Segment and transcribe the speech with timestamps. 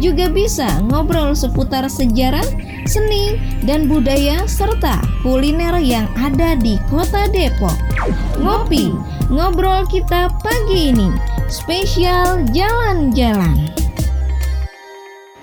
[0.00, 2.44] juga bisa ngobrol seputar sejarah,
[2.88, 3.36] seni,
[3.66, 7.76] dan budaya serta kuliner yang ada di kota Depok.
[8.40, 8.94] Ngopi,
[9.28, 11.10] ngobrol kita pagi ini,
[11.52, 13.72] spesial jalan-jalan.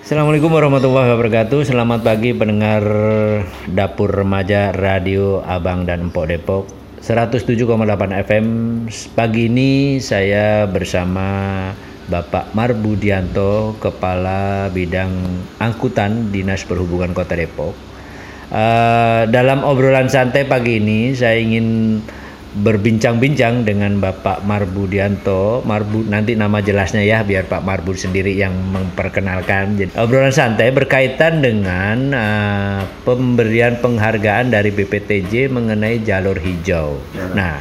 [0.09, 2.81] Assalamualaikum warahmatullahi wabarakatuh Selamat pagi pendengar
[3.69, 6.65] Dapur Remaja Radio Abang dan Empok Depok
[7.05, 8.45] 107,8 FM
[9.13, 11.29] Pagi ini saya bersama
[12.09, 15.13] Bapak Marbudianto Kepala Bidang
[15.61, 17.77] Angkutan Dinas Perhubungan Kota Depok
[18.49, 22.01] uh, Dalam obrolan santai pagi ini saya ingin
[22.49, 25.61] berbincang-bincang dengan Bapak Marbudianto.
[25.61, 29.77] Marbu nanti nama jelasnya ya biar Pak Marbu sendiri yang memperkenalkan.
[29.77, 36.97] Jadi, obrolan santai berkaitan dengan uh, pemberian penghargaan dari BPTJ mengenai jalur hijau.
[37.13, 37.25] Ya.
[37.37, 37.55] Nah,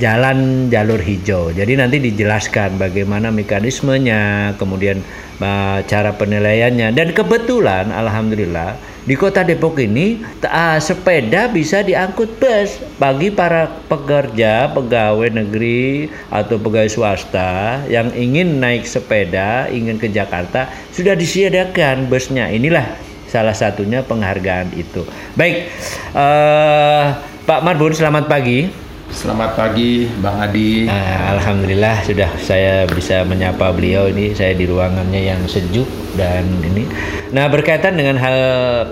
[0.00, 1.52] jalan jalur hijau.
[1.52, 5.04] Jadi nanti dijelaskan bagaimana mekanismenya, kemudian
[5.38, 12.80] uh, cara penilaiannya dan kebetulan alhamdulillah di kota Depok ini uh, sepeda bisa diangkut bus
[12.96, 20.68] bagi para pekerja, pegawai negeri atau pegawai swasta yang ingin naik sepeda, ingin ke Jakarta
[20.96, 22.48] sudah disediakan busnya.
[22.48, 22.96] Inilah
[23.30, 25.06] salah satunya penghargaan itu.
[25.38, 25.70] Baik,
[26.12, 27.14] uh,
[27.46, 28.89] Pak Marbun, selamat pagi.
[29.10, 30.86] Selamat pagi, Bang Adi.
[30.86, 34.30] Nah, Alhamdulillah sudah saya bisa menyapa beliau ini.
[34.38, 36.86] Saya di ruangannya yang sejuk dan ini.
[37.34, 38.38] Nah, berkaitan dengan hal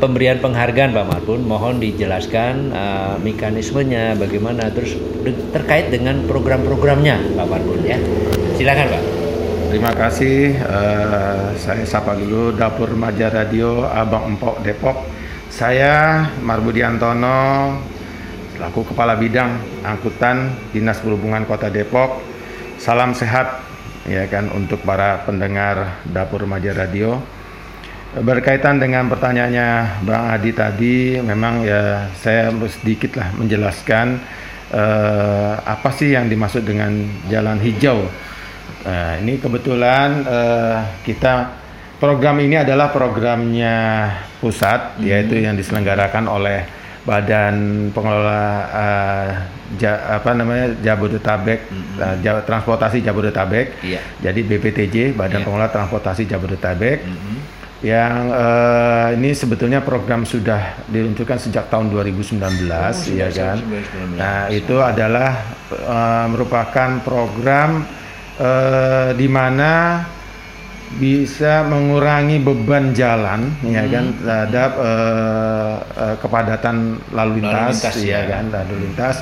[0.03, 4.99] pemberian penghargaan, Pak Marbun, mohon dijelaskan uh, mekanismenya, bagaimana, terus
[5.55, 8.03] terkait dengan program-programnya, Pak Marbun ya.
[8.59, 9.03] Silakan, Pak.
[9.71, 10.59] Terima kasih.
[10.67, 14.99] Uh, saya sapa dulu Dapur Maja Radio Abang Empok Depok.
[15.49, 17.39] Saya Marbudiantono,
[18.59, 19.55] selaku Kepala Bidang
[19.87, 22.19] Angkutan Dinas Perhubungan Kota Depok.
[22.83, 23.63] Salam sehat
[24.11, 27.23] ya kan untuk para pendengar Dapur Remaja Radio.
[28.19, 34.19] Berkaitan dengan pertanyaannya Bang Adi tadi, memang ya saya sedikit lah menjelaskan
[34.75, 36.99] eh, apa sih yang dimaksud dengan
[37.31, 38.11] jalan hijau.
[38.83, 41.53] Nah, ini kebetulan eh, kita
[42.03, 44.09] program ini adalah programnya
[44.41, 45.05] pusat, hmm.
[45.05, 46.78] yaitu yang diselenggarakan oleh
[47.09, 49.29] Badan Pengelola uh,
[49.81, 52.21] ja, apa namanya Jabodetabek mm-hmm.
[52.21, 53.81] uh, Transportasi Jabodetabek.
[53.81, 54.05] Yeah.
[54.21, 55.47] Jadi BPTJ Badan yeah.
[55.49, 57.09] Pengelola Transportasi Jabodetabek.
[57.09, 57.37] Mm-hmm.
[57.79, 63.57] Yang uh, ini sebetulnya program sudah diluncurkan sejak tahun 2019 oh, ya kan.
[63.57, 64.19] 2019.
[64.19, 65.31] Nah, itu adalah
[65.73, 67.87] uh, merupakan program
[68.37, 70.03] uh, di mana
[70.97, 73.69] bisa mengurangi beban jalan hmm.
[73.69, 79.17] ya kan terhadap uh, uh, kepadatan lalu lintas, lalu lintas ya, ya kan lalu lintas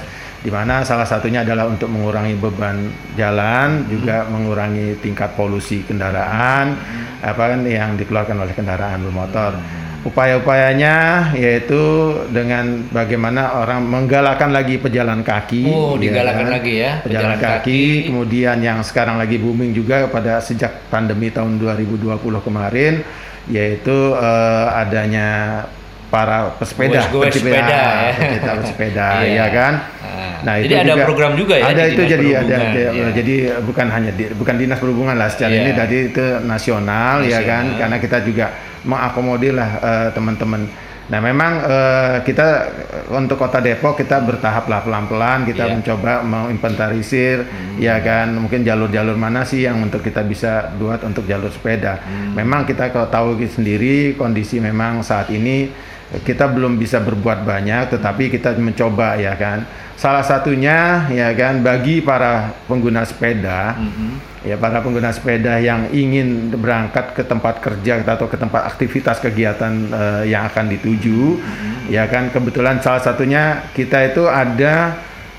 [0.46, 2.86] di mana salah satunya adalah untuk mengurangi beban
[3.18, 3.86] jalan hmm.
[3.90, 7.26] juga mengurangi tingkat polusi kendaraan hmm.
[7.26, 9.58] apa kan yang dikeluarkan oleh kendaraan bermotor.
[9.58, 10.94] Hmm upaya-upayanya
[11.34, 15.66] yaitu dengan bagaimana orang menggalakkan lagi pejalan kaki.
[15.66, 16.92] Oh, ya digalakkan ya, lagi ya.
[17.02, 22.22] Pejalan, pejalan kaki, kaki, kemudian yang sekarang lagi booming juga pada sejak pandemi tahun 2020
[22.46, 23.02] kemarin
[23.50, 25.62] yaitu uh, adanya
[26.06, 29.74] para pesepeda, pesepeda, pesepeda ya, pesepeda, pesepeda ya kan.
[30.06, 30.38] Ah.
[30.46, 31.64] Nah, jadi itu ada juga, program juga ya.
[31.74, 33.08] Ada itu jadi ada, ada ya.
[33.10, 33.34] jadi
[33.66, 35.60] bukan hanya di, bukan dinas perhubungan lah secara ya.
[35.66, 38.46] ini tadi itu nasional, nasional ya kan karena kita juga
[38.86, 40.70] mengakomodir lah uh, teman-teman.
[41.06, 42.66] Nah memang uh, kita
[43.14, 45.74] untuk kota Depok kita bertahap lah pelan-pelan kita yeah.
[45.78, 47.78] mencoba menginventarisir hmm.
[47.78, 52.02] ya kan mungkin jalur-jalur mana sih yang untuk kita bisa buat untuk jalur sepeda.
[52.02, 52.34] Hmm.
[52.34, 55.70] Memang kita kalau tahu sendiri kondisi memang saat ini
[56.06, 59.66] kita belum bisa berbuat banyak tetapi kita mencoba ya kan
[59.98, 64.10] salah satunya ya kan bagi para pengguna sepeda mm-hmm.
[64.46, 69.72] ya para pengguna sepeda yang ingin berangkat ke tempat kerja atau ke tempat aktivitas kegiatan
[69.90, 71.90] uh, yang akan dituju mm-hmm.
[71.90, 74.94] ya kan kebetulan salah satunya kita itu ada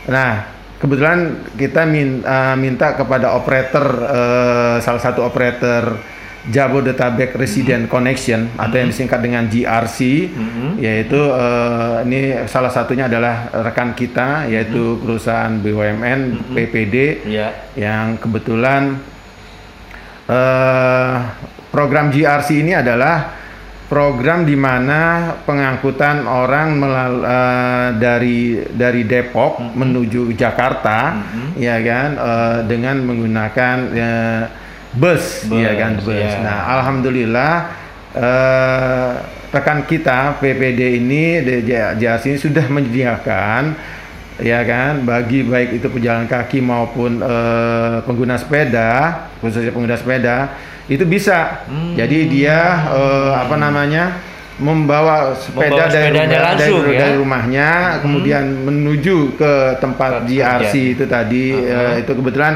[0.10, 6.17] nah kebetulan kita min, uh, minta kepada operator uh, salah satu operator
[6.48, 7.96] Jabodetabek Resident mm -hmm.
[7.96, 8.64] Connection mm -hmm.
[8.64, 10.00] atau yang disingkat dengan GRC
[10.32, 10.72] mm -hmm.
[10.80, 15.02] yaitu uh, ini salah satunya adalah rekan kita yaitu mm -hmm.
[15.04, 16.56] perusahaan BUMN mm -hmm.
[16.56, 16.96] PPD
[17.28, 17.52] yeah.
[17.76, 19.00] yang kebetulan
[20.32, 21.16] uh,
[21.70, 23.38] program GRC ini adalah
[23.88, 31.24] program di mana pengangkutan orang melal- eh, dari dari Depok menuju Jakarta,
[31.56, 34.44] ya kan, eh, dengan menggunakan eh,
[34.98, 36.18] bus, ya kan, Bus, bus.
[36.18, 36.42] ya.
[36.42, 37.54] Nah, alhamdulillah
[38.14, 39.12] eh,
[39.48, 43.64] rekan kita PPD ini di JRC ini sudah menyediakan
[44.38, 48.92] ya kan bagi baik itu pejalan kaki maupun eh, pengguna sepeda
[49.38, 50.38] khususnya pengguna sepeda
[50.86, 51.96] itu bisa Hmm.
[51.96, 54.14] jadi dia eh, apa namanya
[54.58, 57.00] membawa sepeda Membawa dari, rumah- langsung, dari, ya?
[57.00, 61.94] dari rumahnya kemudian menuju ke tempat GRC itu tadi Uh-huh.
[61.94, 62.54] eh, itu kebetulan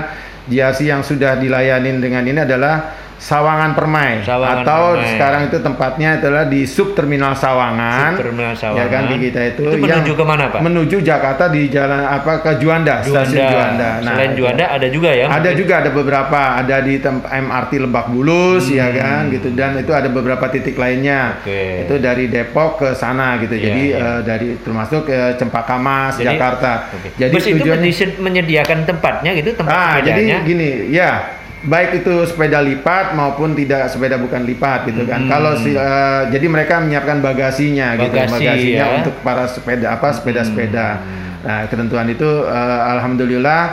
[0.49, 5.13] GRC yang sudah dilayani dengan ini adalah Sawangan Permai Sawangan atau Permai.
[5.13, 8.17] sekarang itu tempatnya adalah di sub terminal Sawangan.
[8.17, 9.05] Subterminal Ya kan Sawangan.
[9.05, 10.59] di kita itu, Itu menuju ke mana, Pak?
[10.59, 13.89] Menuju Jakarta di jalan apa ke Juanda, stasiun Juanda.
[14.01, 14.33] Nah, Selain.
[14.33, 15.29] Juanda ada juga ya?
[15.29, 15.53] Ada mungkin?
[15.55, 18.97] juga ada beberapa, ada di MRT Lebak Bulus ya Hmm.
[18.97, 21.37] kan gitu dan itu ada beberapa titik lainnya.
[21.45, 21.85] Oke.
[21.85, 23.53] Itu dari Depok ke sana gitu.
[23.53, 23.97] Iya, Jadi iya.
[24.01, 26.89] eh, dari termasuk ke Cempaka Mas, Jadi- Jakarta.
[26.89, 27.13] Oke.
[27.15, 27.69] Jadi Bus itu
[28.17, 31.40] menyediakan tempatnya gitu tempat Ah, jadi gini, ya.
[31.61, 35.29] Baik itu sepeda lipat maupun tidak sepeda bukan lipat gitu kan.
[35.29, 38.25] Kalau si, eh, jadi mereka menyiapkan bagasinya gitu, Hmm.
[38.25, 38.97] Bagasi, bagasinya ya.
[38.97, 40.87] untuk para sepeda apa sepeda-sepeda.
[40.97, 41.45] Hmm.
[41.45, 43.63] Nah, ketentuan itu eh, alhamdulillah.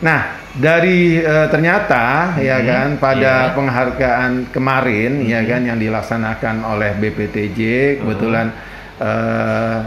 [0.00, 0.20] Nah,
[0.56, 3.52] dari eh, ternyata ya kan pada Iya.
[3.52, 7.58] penghargaan kemarin ya kan yang dilaksanakan oleh BPTJ
[8.00, 8.56] kebetulan
[8.96, 9.78] eh,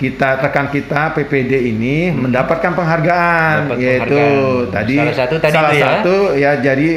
[0.00, 4.72] kita rekan kita PPD ini mendapatkan penghargaan Dapat yaitu penghargaan.
[4.72, 5.84] tadi Salah satu tadi salah itu ya?
[5.86, 6.88] satu ya jadi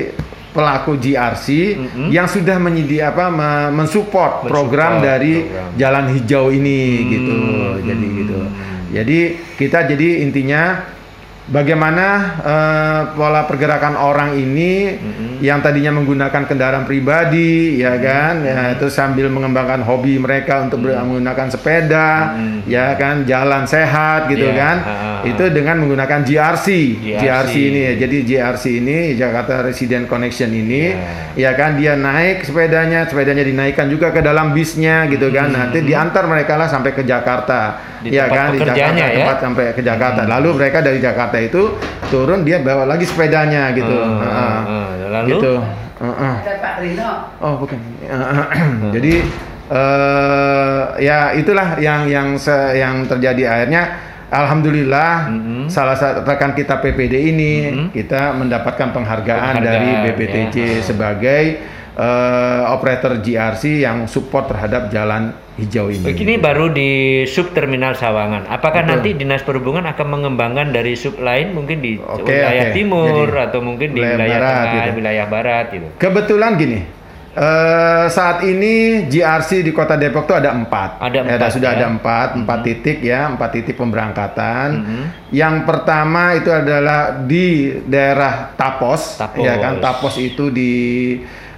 [0.49, 2.07] pelaku GRC Mm-mm.
[2.09, 3.43] yang sudah menyedia apa me-
[3.75, 5.69] mensupport Mensupport program dari program.
[5.75, 7.35] jalan hijau ini Hmm, gitu
[7.83, 8.15] jadi hmm.
[8.15, 8.39] gitu
[8.93, 9.19] jadi
[9.57, 10.61] kita jadi intinya
[11.45, 12.05] bagaimana
[12.39, 15.31] eh, pola pergerakan orang ini Mm-mm.
[15.39, 18.01] yang tadinya menggunakan kendaraan pribadi ya Hmm.
[18.01, 22.63] kan ya itu sambil mengembangkan hobi mereka untuk ber- menggunakan sepeda Hmm.
[22.63, 27.19] ya kan jalan sehat gitu Iya, kan ah, itu dengan menggunakan GRC GRC.
[27.19, 31.11] GRC ini ya jadi GRC ini Jakarta Resident Connection ini Iya.
[31.35, 36.23] ya kan dia naik sepedanya sepedanya dinaikkan juga ke dalam bisnya gitu kan nanti diantar
[36.23, 37.91] mereka lah sampai ke Jakarta.
[37.99, 39.07] Di ya kan di Jakarta ya?
[39.15, 41.73] tempat sampai ke Jakarta lalu mereka dari Jakarta itu
[42.07, 44.29] turun dia bawa lagi sepedanya gitu Ah, Heeh.
[44.29, 44.87] ah, ah.
[45.13, 45.27] Lalu?
[45.31, 45.53] gitu
[45.95, 46.35] Heeh.
[46.41, 47.09] Ada Pak Rino.
[47.39, 47.79] Oh bukan.
[48.95, 49.13] Jadi
[49.71, 54.12] eh ya itulah yang yang se- yang terjadi akhirnya.
[54.33, 55.69] Alhamdulillah Mhm.
[55.69, 57.85] salah satu rekan kita PPD ini Mhm.
[57.93, 60.81] kita mendapatkan penghargaan, Penghargaan, dari BPTJ ya.
[60.81, 61.43] sebagai
[61.93, 65.29] eh, operator GRC yang support terhadap jalan
[65.61, 66.09] hijau ini.
[66.09, 66.89] Ini baru di
[67.29, 68.49] sub terminal Sawangan.
[68.49, 68.89] Apakah Betul.
[68.97, 72.73] nanti dinas perhubungan akan mengembangkan dari sub lain mungkin di Oke, wilayah oke.
[72.73, 74.89] timur Jadi, atau mungkin di wilayah wilayah, barat tengah, gitu.
[74.97, 75.87] wilayah barat gitu.
[76.01, 76.79] Kebetulan gini,
[77.35, 81.01] eh, saat ini GRC di Kota Depok itu ada empat.
[81.01, 81.77] Ada Ya, empat, sudah ya.
[81.77, 84.67] ada empat, empat titik ya, empat titik pemberangkatan.
[84.79, 85.03] Mhm.
[85.33, 87.47] Yang pertama itu adalah di
[87.83, 89.41] daerah Tapos, Tapos.
[89.41, 89.81] ya kan?
[89.81, 90.73] Tapos itu di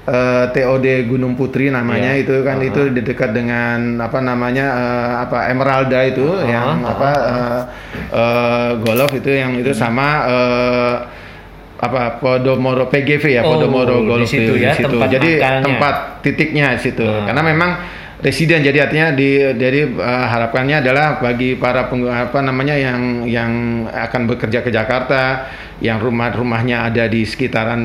[0.06, 2.22] eh, TOD Gunung Putri namanya Iya.
[2.22, 2.70] itu kan Uh-huh.
[2.70, 6.94] itu di dekat dengan apa namanya eh, apa Emeralda itu Uh-huh, yang uh-huh.
[6.94, 7.62] apa eh,
[8.14, 10.96] eh, golf itu yang itu sama eh,
[11.86, 14.90] apa Podomoro PGV ya Oh, Podomoro di Golf situ ya, di situ.
[14.92, 15.64] tempat Jadi makalnya.
[15.64, 17.04] tempat titiknya di situ.
[17.04, 17.24] Ah.
[17.26, 17.72] Karena memang
[18.18, 23.52] residen jadi artinya di jadi eh, harapannya adalah bagi para pengguna apa namanya yang yang
[23.86, 25.46] akan bekerja ke Jakarta
[25.78, 27.82] yang rumah-rumahnya ada di sekitaran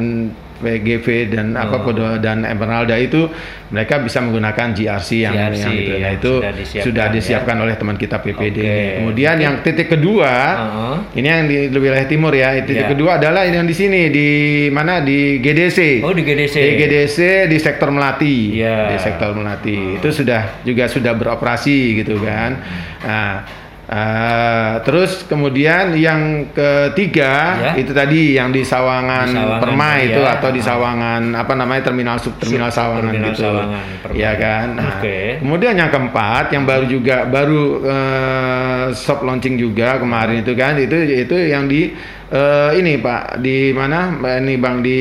[0.61, 1.89] PGV dan apa Oh.
[1.89, 3.25] Podo dan Emeralda itu
[3.73, 5.91] mereka bisa menggunakan GRC yang GRC yang itu.
[5.91, 7.13] Nah, yang itu sudah disiapkan, sudah ya.
[7.15, 8.59] disiapkan oleh teman kita PPD.
[8.61, 8.79] Oke.
[9.01, 10.97] Kemudian yang titik kedua Heeh.
[11.17, 12.53] ini yang di wilayah timur ya.
[12.61, 12.91] Titik Ya.
[12.91, 14.29] kedua adalah yang di sini di
[14.69, 16.05] mana di GDC.
[16.05, 16.55] Oh di GDC.
[16.59, 18.61] Di GDC di sektor Melati.
[18.61, 18.93] Iya.
[18.93, 19.97] Di sektor Melati.
[19.97, 22.61] Itu sudah juga sudah beroperasi gitu kan.
[23.01, 23.33] Nah,
[23.91, 27.73] eh, terus kemudian yang ketiga Ya.
[27.75, 30.39] itu tadi yang di Sawangan, Di Sawangan, Permai itu ya.
[30.39, 33.43] atau di Sawangan apa namanya terminal sub terminal Sub- Sawangan terminal gitu.
[33.43, 34.17] Sawangan, Permai.
[34.17, 34.67] Iya kan.
[34.79, 35.19] Nah, Oke.
[35.43, 40.95] Kemudian yang keempat yang baru juga baru eh, soft launching juga kemarin itu kan itu
[41.27, 41.91] itu yang di
[42.31, 45.01] eh, ini Pak di mana ini Bang di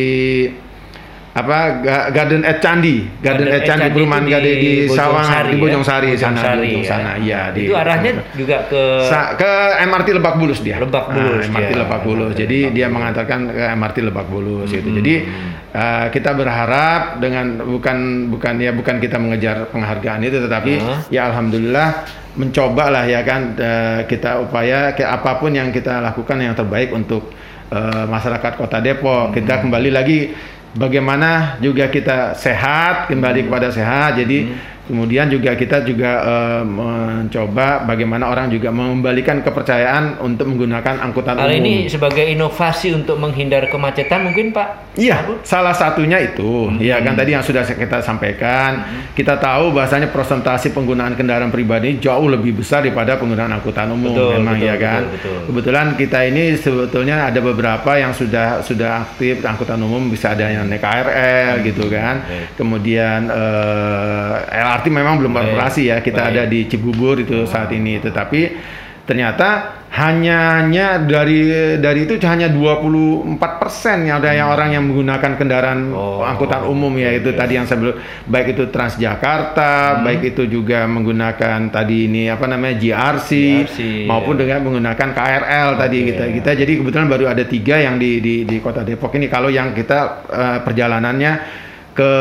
[1.40, 5.44] apa Ga- Garden at Candi Garden, Garden at Candi Candi perumahan Gade di, Bojong Sawangan
[5.44, 5.60] di ya?
[5.60, 6.90] Bojong Sari Bojong sana Sari di Bojong ya.
[6.90, 10.76] sana iya di Itu arahnya juga ke Sa- ke MRT Lebak Bulus dia.
[10.78, 11.80] Lebak Bulus Ah, MRT dia.
[11.80, 12.32] Lebak Bulus.
[12.34, 12.94] Jadi Lebak dia Bulus.
[12.94, 14.76] mengantarkan ke MRT Lebak Bulus Hmm.
[14.76, 14.90] gitu.
[14.94, 15.14] Jadi
[15.72, 17.98] uh, kita berharap dengan bukan
[18.30, 21.00] bukan ya bukan kita mengejar penghargaan itu tetapi Hah?
[21.08, 21.90] ya alhamdulillah
[22.32, 26.90] mencoba lah ya kan uh, kita upaya ke apa pun yang kita lakukan yang terbaik
[26.90, 27.32] untuk
[27.70, 29.32] uh, masyarakat Kota Depok.
[29.32, 29.62] Kita Hmm.
[29.68, 30.20] kembali lagi
[30.76, 33.48] bagaimana juga kita sehat, kembali Hmm.
[33.50, 34.20] kepada sehat.
[34.22, 34.54] Jadi
[34.90, 41.46] Kemudian juga kita juga uh, mencoba bagaimana orang juga mengembalikan kepercayaan untuk menggunakan angkutan Hal
[41.46, 41.62] umum.
[41.62, 44.98] ini sebagai inovasi untuk menghindar kemacetan mungkin Pak?
[44.98, 46.74] Iya, salah satunya itu.
[46.74, 46.82] Hmm.
[46.82, 48.82] Ya kan tadi yang sudah kita sampaikan,
[49.14, 54.42] kita tahu bahasanya presentasi penggunaan kendaraan pribadi jauh lebih besar daripada penggunaan angkutan umum Betul,
[54.42, 55.02] memang betul, ya kan.
[55.06, 55.40] betul, betul.
[55.54, 60.66] Kebetulan kita ini sebetulnya ada beberapa yang sudah sudah aktif angkutan umum bisa ada yang
[60.66, 62.26] naik KRL gitu kan.
[62.26, 62.58] Baik.
[62.58, 66.00] Kemudian eh, LRT memang belum beroperasi ya.
[66.00, 66.32] Kita baik.
[66.32, 68.42] ada di Cibubur itu saat ini tetapi
[69.04, 71.50] ternyata hanya hanya dari
[71.82, 76.94] dari itu hanya 24 persen yang ada yang orang yang menggunakan kendaraan Oh, angkutan umum
[76.94, 77.34] ya itu oke.
[77.34, 77.98] tadi yang saya bilang
[78.30, 80.06] baik itu Transjakarta Hmm.
[80.06, 83.30] baik itu juga menggunakan tadi ini apa namanya GRC,
[83.66, 84.46] GRC, maupun ya.
[84.46, 86.08] dengan menggunakan KRL tadi Oke.
[86.14, 89.50] kita kita jadi kebetulan baru ada tiga yang di di, di kota Depok ini kalau
[89.50, 91.66] yang kita eh, perjalanannya
[92.00, 92.12] ke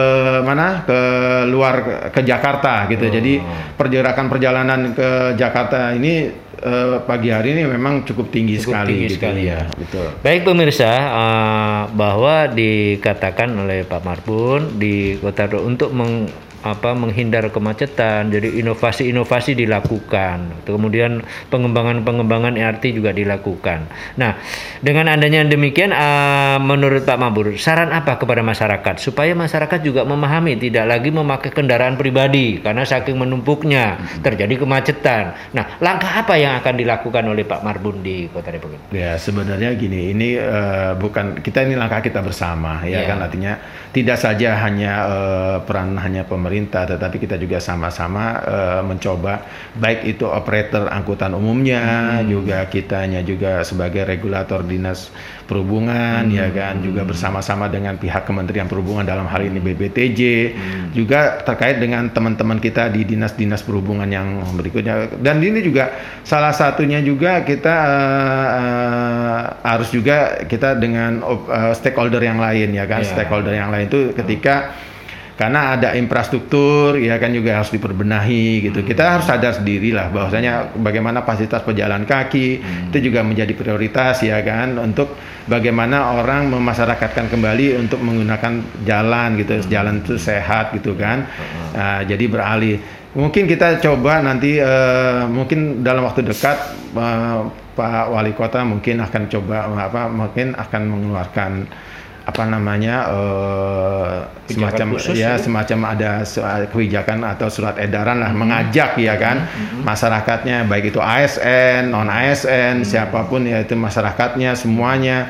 [0.42, 0.82] mana?
[0.82, 1.00] Ke
[1.46, 1.74] luar
[2.10, 3.06] ke Jakarta gitu.
[3.06, 3.12] Oh.
[3.14, 3.38] jadi
[3.78, 6.26] pergerakan perjalanan ke Jakarta ini
[6.58, 9.14] eh, pagi hari ini memang cukup tinggi Cukup sekali tinggi gitu.
[9.22, 9.42] sekali.
[9.46, 10.06] Ya betul.
[10.26, 16.26] Baik pemirsa, eh, bahwa dikatakan oleh Pak Marbun di Kota untuk meng,
[16.72, 20.64] apa menghindar kemacetan, jadi inovasi-inovasi dilakukan.
[20.66, 23.86] Kemudian pengembangan-pengembangan ERT juga dilakukan.
[24.18, 24.36] Nah,
[24.82, 30.58] dengan adanya demikian, eh, menurut Pak Marbun, saran apa kepada masyarakat supaya masyarakat juga memahami
[30.58, 35.32] tidak lagi memakai kendaraan pribadi karena saking menumpuknya terjadi kemacetan.
[35.54, 38.82] Nah, langkah apa yang akan dilakukan oleh Pak Marbun di Kota Depok ini?
[38.98, 43.06] Ya sebenarnya gini, ini eh, bukan kita ini langkah kita bersama ya Iya.
[43.06, 43.52] kan artinya
[43.94, 49.46] tidak saja hanya eh, peran hanya pemerintah, tetapi kita juga sama-sama eh, mencoba
[49.78, 55.14] baik itu operator angkutan umumnya, juga kitanya juga sebagai regulator dinas
[55.48, 60.20] perhubungan ya kan juga bersama-sama dengan pihak Kementerian Perhubungan dalam hal ini BBTJ,
[60.92, 65.08] juga terkait dengan teman-teman kita di dinas-dinas perhubungan yang berikutnya.
[65.16, 72.20] Dan ini juga salah satunya juga kita eh, eh, harus juga kita dengan eh, stakeholder
[72.20, 73.00] yang lain ya kan.
[73.00, 73.10] Iya.
[73.16, 74.76] stakeholder yang lain itu ketika
[75.38, 78.82] karena ada infrastruktur ya kan juga harus diperbenahi gitu.
[78.82, 82.58] Kita harus sadar sendiri lah bahwasanya bagaimana fasilitas pejalan kaki
[82.90, 85.14] itu juga menjadi prioritas ya kan untuk
[85.46, 89.62] bagaimana orang memasyarakatkan kembali untuk menggunakan jalan gitu.
[89.70, 91.30] Jalan itu sehat gitu kan.
[91.70, 92.82] Nah, jadi beralih.
[93.14, 96.58] Mungkin kita coba nanti eh, mungkin dalam waktu dekat
[96.98, 97.40] eh,
[97.78, 101.52] Pak Wali Kota mungkin akan coba apa mungkin akan mengeluarkan
[102.28, 103.08] apa namanya
[104.48, 105.48] Kebijakan semacam khusus ya itu?
[105.48, 106.10] semacam ada
[106.68, 109.48] kebijakan atau surat edaran lah mengajak ya kan
[109.80, 115.28] masyarakatnya baik itu ASN non ASN siapa pun yaitu masyarakatnya semuanya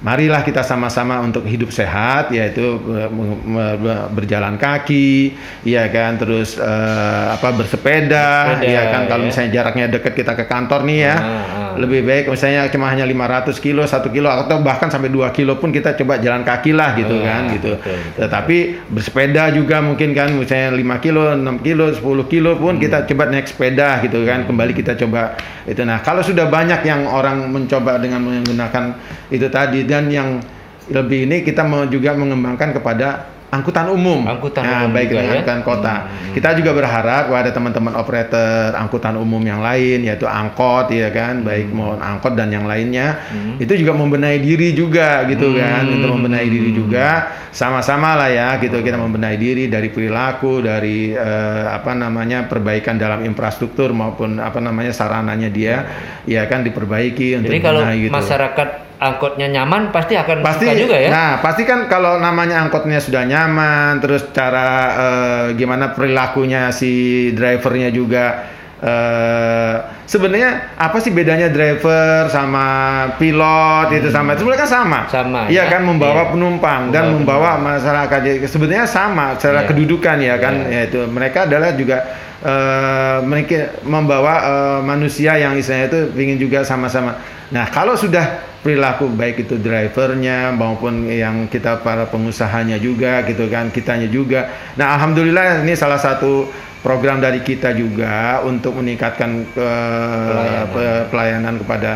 [0.00, 3.10] marilah kita sama-sama untuk hidup sehat yaitu eh,
[4.10, 9.28] berjalan kaki ya kan terus eh, apa bersepeda, Bersepeda, ya kan kalau ya.
[9.28, 11.69] misalnya jaraknya dekat kita ke kantor nih ya Ah, ah.
[11.76, 15.68] Lebih baik misalnya cuma hanya 500 kilo, 1 kilo atau bahkan sampai 2 kilo pun
[15.68, 17.74] kita coba jalan kaki lah gitu Ah, kan gitu.
[17.76, 18.18] betul, betul.
[18.24, 18.56] Tetapi
[18.88, 23.08] bersepeda juga mungkin kan misalnya 5 kilo, 6 kilo, 10 kilo pun kita Hmm.
[23.10, 24.42] coba naik sepeda gitu kan.
[24.42, 25.82] Kembali kita coba itu.
[25.82, 28.96] Nah, kalau sudah banyak yang orang mencoba dengan menggunakan
[29.28, 30.40] itu tadi dan yang
[30.90, 34.22] lebih ini kita mau juga mengembangkan kepada angkutan umum.
[34.26, 35.34] Angkutan nah, umum baik juga dengan ya.
[35.42, 35.94] angkutan kota.
[36.06, 36.32] Hmm.
[36.38, 41.70] Kita juga berharap kepada teman-teman operator angkutan umum yang lain yaitu angkot ya kan, baik
[41.70, 41.76] Hmm.
[41.76, 43.18] mau angkot dan yang lainnya
[43.58, 45.94] itu juga membenahi diri juga gitu kan, Hmm.
[45.98, 51.64] untuk membenahi diri juga sama-sama lah ya gitu kita membenahi diri dari perilaku, dari eh,
[51.66, 55.76] apa namanya perbaikan dalam infrastruktur maupun apa namanya sarananya dia
[56.24, 58.14] ya kan diperbaiki untuk Jadi kalau gitu.
[58.14, 61.08] masyarakat angkotnya nyaman pasti akan pasti suka juga ya.
[61.08, 66.92] Nah, pasti kan kalau namanya angkotnya sudah nyaman, terus cara eh, gimana perilakunya si
[67.32, 68.44] drivernya juga
[68.80, 69.76] eh
[70.08, 72.66] sebenarnya apa sih bedanya driver sama
[73.20, 75.00] pilot itu sama sebenarnya kan sama.
[75.06, 75.72] Sama, Iya ya.
[75.72, 76.30] kan membawa Iya.
[76.32, 79.68] penumpang dan Membawa membawa masyarakat Jadi sebenarnya sama secara Iya.
[79.68, 80.88] kedudukan ya kan Iya.
[80.88, 81.96] yaitu mereka adalah juga
[82.40, 87.16] eh, mereka membawa eh, manusia yang istilahnya itu ingin juga sama-sama.
[87.50, 93.72] Nah kalau sudah perilaku baik itu drivernya maupun yang kita para pengusahanya juga gitu kan
[93.72, 94.46] kitanya juga.
[94.76, 96.46] Nah alhamdulillah ini salah satu
[96.80, 99.68] program dari kita juga untuk meningkatkan ke
[100.28, 100.66] Pelayanan.
[100.72, 101.92] pe- pelayanan kepada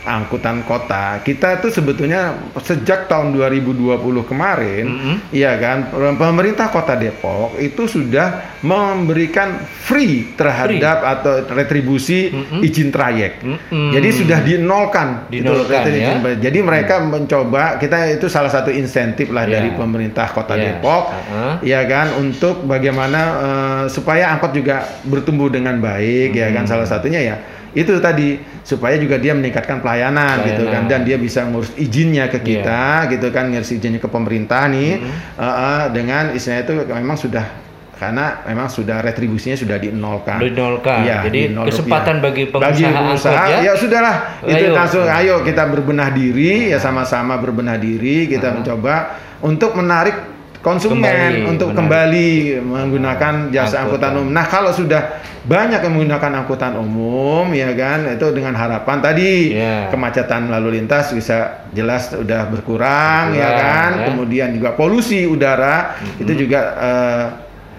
[0.00, 5.16] angkutan kota kita tuh sebetulnya sejak tahun 2020 kemarin Mm-mm.
[5.30, 12.60] iya kan pemerintah kota Depok itu sudah memberikan free terhadap atau retribusi Mm-mm.
[12.60, 13.90] izin trayek Mm-mm.
[13.90, 16.34] jadi sudah dinolkan gitu Dinolkan, retribusi ya.
[16.40, 19.60] jadi mereka mencoba kita itu salah satu insentif lah Ya.
[19.60, 20.76] dari pemerintah kota Ya.
[20.76, 21.54] Depok Uh-huh.
[21.62, 26.70] ya kan untuk bagaimana eh, supaya angkot juga bertumbuh dengan baik ya kan Hmm.
[26.70, 27.36] salah satunya ya
[27.70, 28.28] itu tadi
[28.62, 30.88] supaya juga dia meningkatkan pelayanan, gitu kan Pelayanan.
[30.88, 32.44] dan dia bisa ngurus izinnya ke Iya.
[32.44, 35.10] kita gitu kan ngurus izinnya ke pemerintah nih Hmm.
[35.36, 37.44] eh, eh, dengan istilahnya itu memang sudah
[37.92, 40.38] karena memang sudah retribusinya sudah dinolkan.
[40.38, 41.02] Dinolkan.
[41.02, 42.30] Iya, Jadi dinol kesempatan rupiah.
[42.30, 43.58] bagi pengusaha pengusaha, angkot ya.
[43.60, 44.70] ya sudahlah itu Ayo.
[44.72, 48.94] langsung ayo kita berbenah diri ya sama-sama berbenah diri kita mencoba
[49.40, 50.14] untuk menarik
[50.58, 51.78] konsumen Kembali, untuk menarik.
[51.78, 52.28] kembali
[52.60, 54.12] menggunakan jasa angkutan Angkutan.
[54.18, 54.32] umum.
[54.32, 55.02] Nah, kalau sudah
[55.40, 59.88] banyak yang menggunakan angkutan umum ya kan itu dengan harapan tadi Iya.
[59.88, 61.36] kemacetan lalu lintas bisa
[61.70, 63.90] jelas udah berkurang, ya Berkurang, kan.
[63.94, 64.04] ya.
[64.06, 65.76] Kemudian juga polusi udara
[66.16, 67.26] itu juga eh,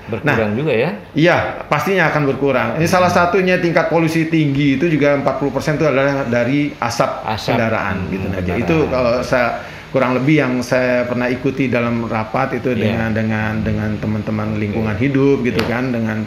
[0.09, 0.89] Berkurang juga ya.
[1.13, 1.37] Iya,
[1.69, 2.81] pastinya akan berkurang.
[2.81, 7.53] Ini salah satunya tingkat polusi tinggi itu juga 40% itu adalah dari asap, Asap.
[7.53, 8.37] kendaraan Hmm, gitu aja.
[8.41, 8.63] kendaraan.
[8.65, 12.77] Itu kalau saya kurang lebih yang saya pernah ikuti dalam rapat itu Iya.
[12.77, 16.25] dengan dengan dengan teman-teman lingkungan hidup gitu kan dengan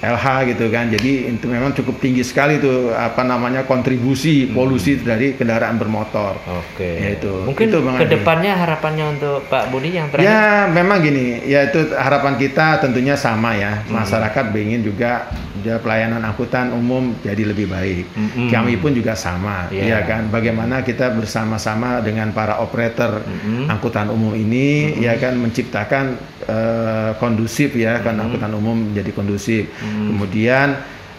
[0.00, 0.88] LH gitu kan.
[0.88, 6.40] Jadi itu memang cukup tinggi sekali tuh apa namanya kontribusi polusi dari kendaraan bermotor.
[6.48, 6.88] Oke.
[7.00, 7.32] Ya, itu.
[7.44, 10.26] Mungkin Itu, ke depannya harapannya untuk Pak Budi yang terakhir.
[10.26, 13.84] Ya, memang gini, ya itu harapan kita tentunya sama ya.
[13.84, 14.00] Hmm.
[14.00, 15.28] Masyarakat ingin juga
[15.64, 18.04] ya, pelayanan angkutan umum jadi lebih baik.
[18.16, 18.48] Mm-mm.
[18.52, 19.84] Kami pun juga sama, Iya.
[19.84, 20.28] ya kan.
[20.28, 23.68] Bagaimana kita bersama-sama dengan para operator Mm-mm.
[23.68, 29.68] angkutan umum ini, ya kan menciptakan eh, kondusif ya, kan angkutan umum menjadi kondusif.
[29.90, 30.68] Kemudian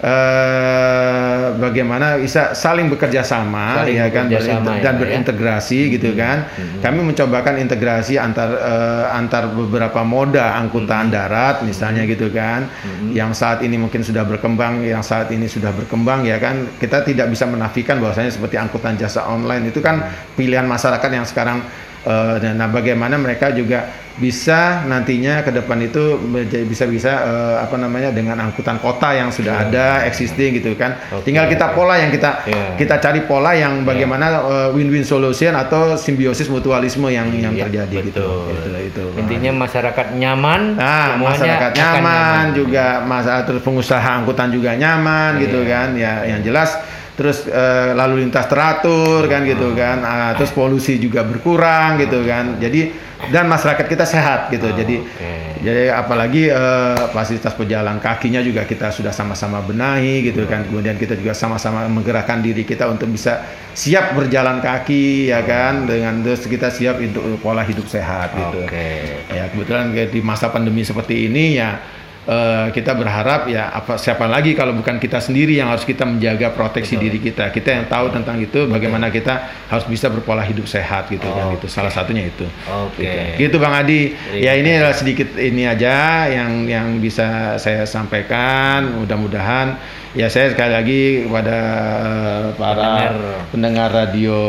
[0.01, 4.99] eh, bagaimana bisa saling bekerja sama, Saling ya kan, bekerja sama berinter- ya, dan ya.
[4.99, 6.37] berintegrasi gitu kan.
[6.81, 12.65] Kami mencobakan integrasi antar eh, antar beberapa moda angkutan darat misalnya gitu kan.
[13.13, 16.65] Yang saat ini mungkin sudah berkembang, yang saat ini sudah berkembang ya kan.
[16.81, 20.01] Kita tidak bisa menafikan bahwasanya seperti angkutan jasa online itu kan
[20.33, 21.61] pilihan masyarakat yang sekarang
[22.03, 26.19] eh, dan nah bagaimana mereka juga bisa nantinya ke depan itu
[26.67, 30.99] bisa-bisa eh, apa namanya dengan angkutan kota yang sudah ada existing gitu kan.
[31.15, 31.31] Oke.
[31.31, 32.75] Tinggal kita pola yang kita Iya.
[32.75, 37.95] kita cari pola yang bagaimana uh, win-win solution atau simbiosis mutualisme yang yang Iya, terjadi
[38.11, 38.19] gitu.
[38.19, 38.51] betul.
[38.51, 39.03] Itu, itu.
[39.15, 45.63] Intinya masyarakat nyaman, Nah, masyarakat akan nyaman, juga masalah terus pengusaha angkutan juga nyaman gitu
[45.63, 45.71] Iya.
[45.71, 45.87] kan.
[45.95, 46.75] Ya yang jelas
[47.21, 50.01] terus eh, lalu lintas teratur kan gitu kan.
[50.01, 52.57] Ah, terus polusi juga berkurang gitu kan.
[52.57, 52.89] Jadi
[53.29, 54.65] dan masyarakat kita sehat gitu.
[54.73, 55.61] Jadi Oke.
[55.61, 60.65] jadi apalagi eh, fasilitas pejalan kakinya juga kita sudah sama-sama benahi gitu kan.
[60.65, 63.45] Kemudian kita juga sama-sama menggerakkan diri kita untuk bisa
[63.77, 68.65] siap berjalan kaki ya kan dengan terus kita siap untuk pola hidup sehat gitu.
[68.65, 69.21] Oke.
[69.29, 74.53] Ya kebetulan di masa pandemi seperti ini ya eh, kita berharap ya apa siapa lagi
[74.53, 77.49] kalau bukan kita sendiri yang harus kita menjaga proteksi diri kita.
[77.49, 81.61] Kita yang tahu tentang itu bagaimana kita harus bisa berpola hidup sehat gitu kan Oke.
[81.61, 81.67] gitu.
[81.71, 82.45] Salah satunya itu.
[82.69, 83.37] Oke.
[83.37, 84.13] Gitu Bang Adi.
[84.13, 89.01] Terima Ya ini adalah sedikit ini aja yang yang bisa saya sampaikan.
[89.01, 89.77] Mudah-mudahan
[90.11, 91.57] ya saya sekali lagi kepada
[92.03, 93.13] eh, para Pendengar.
[93.51, 94.39] pendengar, radio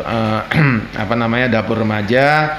[0.00, 0.40] eh,
[1.02, 2.56] apa namanya dapur remaja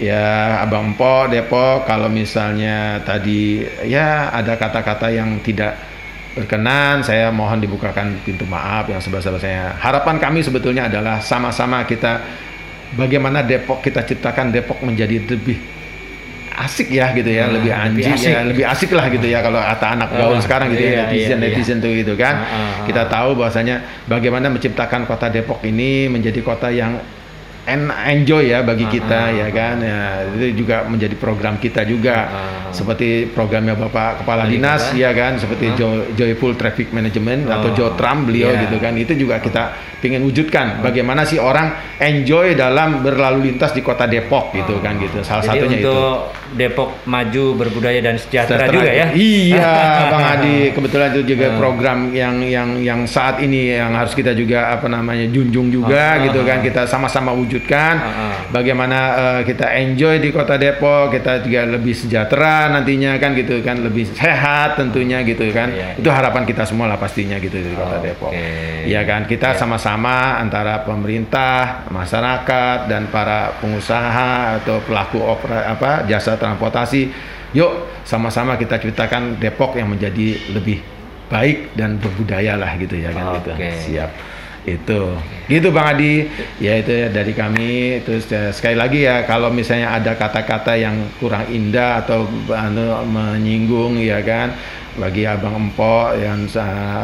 [0.00, 0.24] ya
[0.58, 5.76] Abang Empo Depok kalau misalnya tadi ya ada kata-kata yang tidak
[6.30, 12.22] berkenan saya mohon dibukakan pintu maaf yang sebesar-besarnya harapan kami sebetulnya adalah sama-sama kita
[12.94, 15.58] bagaimana Depok kita ciptakan Depok menjadi lebih
[16.50, 18.30] asik ya gitu ya Nah, lebih lebih anjing asik.
[18.30, 21.02] ya lebih asik lah gitu ya kalau kata anak gaul Ah, sekarang gitu iya, ya
[21.08, 21.48] netizen iya, iya.
[21.50, 22.84] netizen tuh gitu kan Ah, ah, ah.
[22.84, 27.00] kita tahu bahwasanya bagaimana menciptakan kota Depok ini menjadi kota yang
[27.62, 31.82] en- enjoy ya bagi Ah, kita ah, ya kan ya itu juga menjadi program kita
[31.82, 32.70] juga Ah.
[32.70, 38.24] seperti programnya Bapak Kepala Dinas ya kan seperti Jo- Joyful Traffic Management atau Oh, Jotram
[38.24, 38.64] beliau iya.
[38.64, 39.62] gitu kan itu juga kita
[40.00, 45.20] ingin wujudkan bagaimana sih orang enjoy dalam berlalu lintas di kota Depok gitu kan gitu
[45.20, 46.16] salah Jadi satunya itu untuk
[46.50, 48.74] Depok maju berbudaya dan sejahtera, Sejahtera.
[48.74, 49.06] juga ya.
[49.12, 49.70] Iya,
[50.10, 50.58] Bang Adi.
[50.72, 51.54] Kebetulan itu juga Ah.
[51.54, 56.24] program yang yang yang saat ini yang harus kita juga apa namanya junjung juga Ah,
[56.24, 56.58] gitu ah, kan.
[56.58, 56.64] ah.
[56.64, 58.34] Kita sama-sama wujudkan Ah, ah.
[58.48, 63.84] bagaimana eh, kita enjoy di Kota Depok, kita juga lebih sejahtera nantinya kan gitu kan,
[63.84, 65.68] lebih sehat tentunya gitu kan.
[65.68, 68.06] Iya, Itu harapan kita semua lah pastinya gitu di Kota Oke.
[68.08, 68.30] Depok.
[68.88, 76.40] Iya kan, kita sama-sama antara pemerintah, masyarakat dan para pengusaha atau pelaku opera, apa jasa
[76.40, 77.12] transportasi,
[77.52, 80.80] yuk sama-sama kita ciptakan Depok yang menjadi lebih
[81.30, 83.50] baik dan berbudaya lah gitu ya kan gitu.
[83.54, 83.70] Oke.
[83.86, 84.10] Siap.
[84.68, 85.16] Itu.
[85.48, 86.28] Gitu Bang Adi.
[86.60, 88.04] Ya itu ya dari kami.
[88.04, 93.98] Terus ya, sekali lagi ya kalau misalnya ada kata-kata yang kurang indah atau anu, menyinggung
[94.00, 94.52] ya kan
[94.98, 96.50] bagi abang empok yang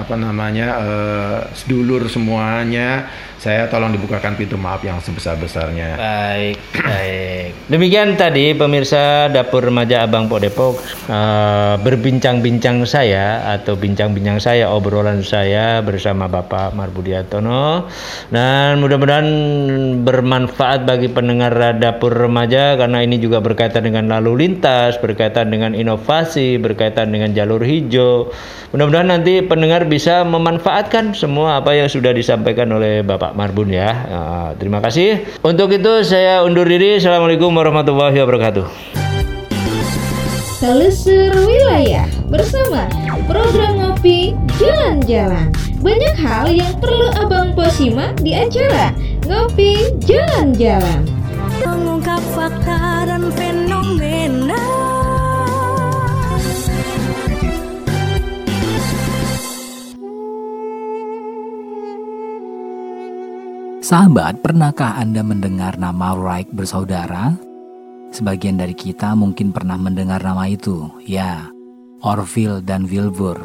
[0.03, 6.01] apa namanya uh, sedulur semuanya saya tolong dibukakan pintu maaf yang sebesar-besarnya.
[6.01, 7.49] Baik, baik.
[7.69, 10.75] Demikian tadi pemirsa dapur remaja Abang Pok Depok
[11.13, 17.87] uh, berbincang-bincang saya atau bincang-bincang saya obrolan saya bersama Bapak Marbudiatono
[18.33, 19.29] dan mudah-mudahan
[20.03, 26.57] bermanfaat bagi pendengar dapur remaja karena ini juga berkaitan dengan lalu lintas, berkaitan dengan inovasi,
[26.57, 28.33] berkaitan dengan jalur hijau.
[28.75, 33.91] Mudah-mudahan nanti pendengar bisa memanfaatkan semua apa yang sudah disampaikan oleh Bapak Marbun ya.
[34.09, 35.29] Uh, terima kasih.
[35.45, 36.97] Untuk itu saya undur diri.
[36.97, 38.65] Assalamualaikum warahmatullahi wabarakatuh.
[40.57, 42.89] Telusur Wilayah bersama
[43.29, 45.53] program ngopi jalan-jalan.
[45.85, 48.91] Banyak hal yang perlu Abang Posima di acara
[49.29, 51.05] Ngopi Jalan-Jalan.
[51.61, 53.66] Mengungkap fakta dan fenomena
[63.87, 67.39] Sahabat, pernahkah Anda mendengar nama Wright bersaudara?
[68.11, 71.47] Sebagian dari kita mungkin pernah mendengar nama itu, ya,
[72.03, 73.39] Orville dan Wilbur.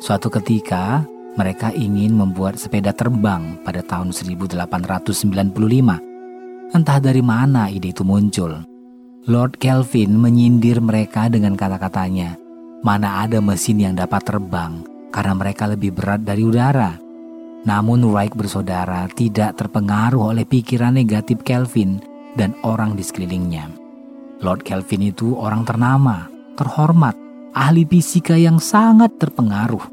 [0.00, 1.04] Suatu ketika,
[1.36, 6.00] mereka ingin membuat sepeda terbang pada tahun 1895.
[6.72, 8.64] Entah dari mana ide itu muncul.
[9.28, 12.40] Lord Kelvin menyindir mereka dengan kata-katanya,
[12.80, 17.01] mana ada mesin yang dapat terbang karena mereka lebih berat dari udara.
[17.62, 22.02] Namun Wright bersaudara tidak terpengaruh oleh pikiran negatif Kelvin
[22.34, 23.70] dan orang di sekelilingnya.
[24.42, 26.26] Lord Kelvin itu orang ternama,
[26.58, 27.14] terhormat,
[27.54, 29.86] ahli fisika yang sangat terpengaruh.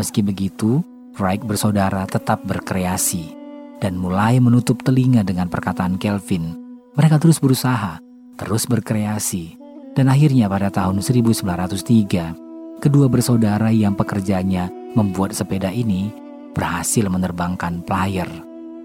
[0.00, 0.80] Meski begitu,
[1.20, 3.36] Wright bersaudara tetap berkreasi
[3.84, 6.56] dan mulai menutup telinga dengan perkataan Kelvin.
[6.96, 8.00] Mereka terus berusaha,
[8.40, 9.60] terus berkreasi,
[9.92, 16.21] dan akhirnya pada tahun 1903, kedua bersaudara yang pekerjanya membuat sepeda ini
[16.52, 18.28] berhasil menerbangkan Flyer,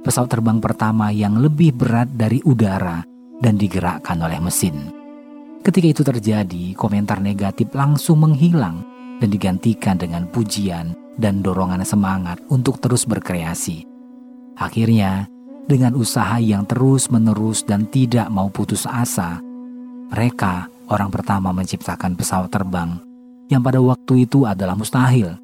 [0.04, 3.04] pesawat terbang pertama yang lebih berat dari udara
[3.40, 4.92] dan digerakkan oleh mesin.
[5.62, 8.82] Ketika itu terjadi, komentar negatif langsung menghilang
[9.20, 13.84] dan digantikan dengan pujian dan dorongan semangat untuk terus berkreasi.
[14.58, 15.28] Akhirnya,
[15.68, 19.44] dengan usaha yang terus-menerus dan tidak mau putus asa,
[20.08, 22.96] mereka orang pertama menciptakan pesawat terbang
[23.52, 25.36] yang pada waktu itu adalah mustahil.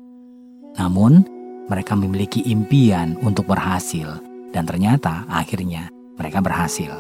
[0.79, 1.32] Namun,
[1.71, 4.19] mereka memiliki impian untuk berhasil,
[4.51, 5.87] dan ternyata akhirnya
[6.19, 6.91] mereka berhasil.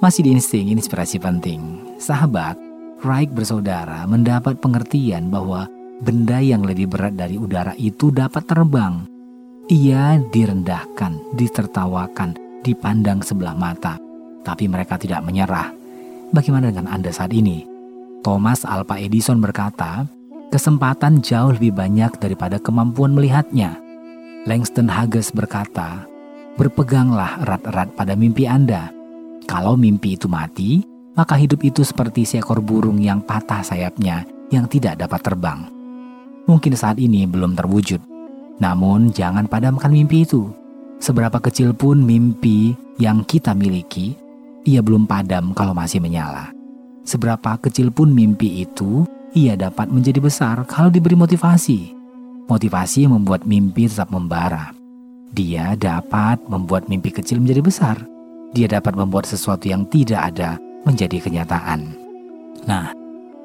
[0.00, 1.60] Masih di insting inspirasi penting,
[2.00, 2.56] sahabat,
[3.00, 5.68] Wright bersaudara mendapat pengertian bahwa
[6.04, 9.04] benda yang lebih berat dari udara itu dapat terbang.
[9.68, 13.96] Ia direndahkan, ditertawakan, dipandang sebelah mata,
[14.44, 15.72] tapi mereka tidak menyerah.
[16.32, 17.64] Bagaimana dengan Anda saat ini?
[18.20, 20.04] Thomas Alva Edison berkata,
[20.50, 23.78] kesempatan jauh lebih banyak daripada kemampuan melihatnya.
[24.44, 26.04] Langston Hughes berkata,
[26.58, 28.90] berpeganglah erat-erat pada mimpi Anda.
[29.46, 30.82] Kalau mimpi itu mati,
[31.14, 35.70] maka hidup itu seperti seekor burung yang patah sayapnya yang tidak dapat terbang.
[36.50, 38.02] Mungkin saat ini belum terwujud,
[38.58, 40.50] namun jangan padamkan mimpi itu.
[41.00, 44.18] Seberapa kecil pun mimpi yang kita miliki,
[44.66, 46.52] ia belum padam kalau masih menyala.
[47.06, 51.94] Seberapa kecil pun mimpi itu, ia dapat menjadi besar kalau diberi motivasi.
[52.50, 54.74] Motivasi yang membuat mimpi tetap membara.
[55.30, 57.96] Dia dapat membuat mimpi kecil menjadi besar.
[58.50, 61.94] Dia dapat membuat sesuatu yang tidak ada menjadi kenyataan.
[62.66, 62.90] Nah,